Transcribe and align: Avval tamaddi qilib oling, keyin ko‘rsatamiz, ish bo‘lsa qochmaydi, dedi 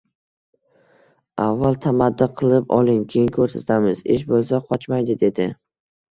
Avval 1.41 1.75
tamaddi 1.83 2.27
qilib 2.39 2.73
oling, 2.77 3.03
keyin 3.11 3.27
ko‘rsatamiz, 3.35 4.01
ish 4.15 4.25
bo‘lsa 4.31 4.61
qochmaydi, 4.71 5.17
dedi 5.25 5.47